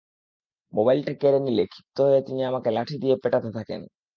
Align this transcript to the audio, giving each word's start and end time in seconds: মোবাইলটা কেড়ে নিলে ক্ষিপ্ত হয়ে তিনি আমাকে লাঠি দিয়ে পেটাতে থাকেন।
মোবাইলটা 0.73 1.13
কেড়ে 1.21 1.39
নিলে 1.39 1.63
ক্ষিপ্ত 1.65 1.97
হয়ে 2.01 2.21
তিনি 2.27 2.41
আমাকে 2.43 2.69
লাঠি 2.71 2.95
দিয়ে 3.03 3.15
পেটাতে 3.23 3.49
থাকেন। 3.57 3.81